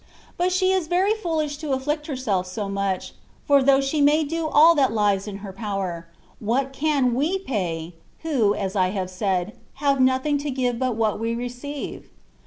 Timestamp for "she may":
3.81-4.23